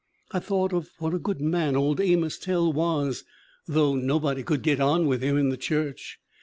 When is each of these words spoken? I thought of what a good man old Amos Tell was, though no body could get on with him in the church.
I 0.31 0.39
thought 0.39 0.73
of 0.73 0.89
what 0.97 1.13
a 1.13 1.19
good 1.19 1.41
man 1.41 1.75
old 1.75 2.01
Amos 2.01 2.39
Tell 2.39 2.73
was, 2.73 3.23
though 3.67 3.93
no 3.95 4.19
body 4.19 4.41
could 4.41 4.63
get 4.63 4.79
on 4.81 5.05
with 5.05 5.21
him 5.21 5.37
in 5.37 5.49
the 5.49 5.57
church. 5.57 6.17